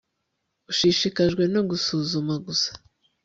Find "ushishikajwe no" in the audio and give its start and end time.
0.71-1.61